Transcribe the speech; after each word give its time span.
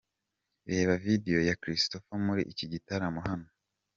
Reba 0.71 0.93
Video 1.05 1.39
ya 1.47 1.57
Christopher 1.61 2.17
muri 2.27 2.41
iki 2.51 2.65
gitaramo 2.73 3.19
hano. 3.27 3.47